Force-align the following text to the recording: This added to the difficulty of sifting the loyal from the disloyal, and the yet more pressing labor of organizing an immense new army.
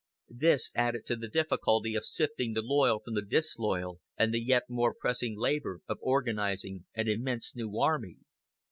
This 0.33 0.71
added 0.73 1.05
to 1.05 1.15
the 1.15 1.27
difficulty 1.27 1.93
of 1.93 2.03
sifting 2.03 2.53
the 2.53 2.63
loyal 2.63 3.01
from 3.01 3.13
the 3.13 3.21
disloyal, 3.21 3.99
and 4.17 4.33
the 4.33 4.41
yet 4.41 4.63
more 4.67 4.95
pressing 4.95 5.37
labor 5.37 5.81
of 5.87 5.99
organizing 6.01 6.85
an 6.95 7.07
immense 7.07 7.55
new 7.55 7.77
army. 7.77 8.17